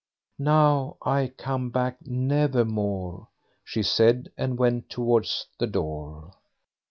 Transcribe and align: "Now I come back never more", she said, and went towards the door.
"Now 0.39 0.97
I 1.03 1.27
come 1.27 1.69
back 1.69 1.97
never 2.07 2.65
more", 2.65 3.27
she 3.63 3.83
said, 3.83 4.31
and 4.35 4.57
went 4.57 4.89
towards 4.89 5.45
the 5.59 5.67
door. 5.67 6.33